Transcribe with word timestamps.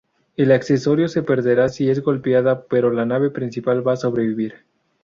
El 0.35 0.51
accesorio 0.51 1.07
se 1.07 1.21
perderá 1.21 1.69
si 1.69 1.91
es 1.91 2.01
golpeada 2.01 2.63
pero 2.65 2.89
la 2.89 3.05
nave 3.05 3.29
principal 3.29 3.87
va 3.87 3.93
a 3.93 3.97
sobrevivir. 3.97 4.55